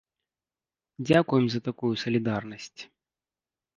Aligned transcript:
Дзякуем 1.09 1.45
за 1.55 1.59
такую 1.67 1.91
салідарнасць. 2.05 2.81